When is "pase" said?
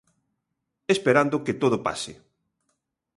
1.87-2.13